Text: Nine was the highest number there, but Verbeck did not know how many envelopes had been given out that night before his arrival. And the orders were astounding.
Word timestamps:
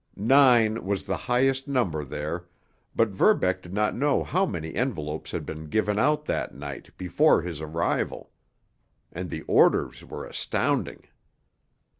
Nine 0.15 0.83
was 0.83 1.03
the 1.03 1.15
highest 1.29 1.67
number 1.67 2.03
there, 2.03 2.45
but 2.95 3.09
Verbeck 3.09 3.61
did 3.61 3.71
not 3.71 3.93
know 3.95 4.23
how 4.23 4.47
many 4.47 4.73
envelopes 4.73 5.29
had 5.29 5.45
been 5.45 5.65
given 5.65 5.99
out 5.99 6.25
that 6.25 6.55
night 6.55 6.89
before 6.97 7.43
his 7.43 7.61
arrival. 7.61 8.31
And 9.11 9.29
the 9.29 9.43
orders 9.43 10.03
were 10.03 10.25
astounding. 10.25 11.03